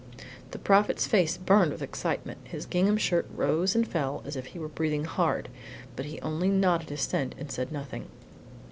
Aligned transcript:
The 0.49 0.57
Prophet's 0.57 1.05
face 1.05 1.37
burned 1.37 1.71
with 1.71 1.83
excitement, 1.83 2.39
his 2.45 2.65
gingham 2.65 2.97
shirt 2.97 3.27
rose 3.35 3.75
and 3.75 3.87
fell 3.87 4.23
as 4.25 4.35
if 4.35 4.47
he 4.47 4.57
were 4.57 4.67
breathing 4.67 5.05
hard, 5.05 5.47
but 5.95 6.07
he 6.07 6.19
only 6.21 6.49
nodded 6.49 6.89
assent 6.91 7.35
and 7.37 7.51
said 7.51 7.71
nothing. 7.71 8.07